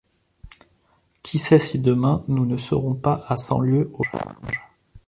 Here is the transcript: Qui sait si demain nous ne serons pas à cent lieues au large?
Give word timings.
Qui 1.21 1.37
sait 1.37 1.59
si 1.59 1.77
demain 1.79 2.23
nous 2.27 2.47
ne 2.47 2.57
serons 2.57 2.95
pas 2.95 3.23
à 3.27 3.37
cent 3.37 3.59
lieues 3.59 3.91
au 3.93 4.01
large? 4.11 4.63